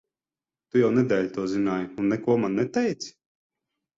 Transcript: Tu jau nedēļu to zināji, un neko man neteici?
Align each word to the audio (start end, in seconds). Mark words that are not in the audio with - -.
Tu 0.69 0.79
jau 0.83 0.87
nedēļu 0.93 1.29
to 1.35 1.43
zināji, 1.51 1.85
un 2.03 2.09
neko 2.13 2.39
man 2.45 2.57
neteici? 2.61 3.13